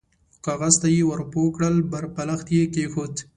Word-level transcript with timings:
کاغذ 0.45 0.73
ته 0.81 0.87
يې 0.95 1.03
ور 1.09 1.21
پوه 1.31 1.49
کړل، 1.55 1.75
پر 1.91 2.03
بالښت 2.15 2.47
يې 2.55 2.63
کېښود. 2.73 3.13